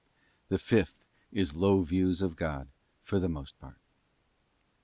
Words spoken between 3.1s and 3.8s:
the most part.